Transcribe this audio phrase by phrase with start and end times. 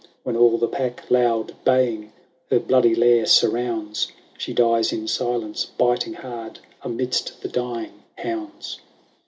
[0.01, 2.09] ^ When all the pack, loud baying, ^^
[2.49, 4.11] Her bloody lair surrounds.
[4.35, 8.79] She dies in silence, biting hard, Amidst the dying hounds.